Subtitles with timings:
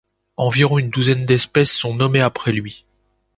[0.37, 2.85] Environ une douzaine d'espèces sont nommées après lui.